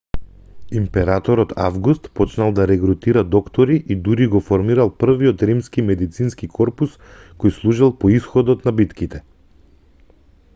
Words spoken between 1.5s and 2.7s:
август почнал да